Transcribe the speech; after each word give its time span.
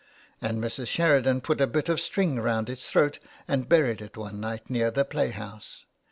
And 0.41 0.57
Mrs. 0.59 0.87
Sheridan 0.87 1.41
put 1.41 1.61
a 1.61 1.67
bit 1.67 1.87
of 1.87 2.01
string 2.01 2.39
round 2.39 2.71
its 2.71 2.89
throat 2.89 3.19
and 3.47 3.69
buried 3.69 4.01
it 4.01 4.17
one 4.17 4.39
night 4.39 4.67
near 4.67 4.89
the 4.89 5.05
playhouse. 5.05 5.85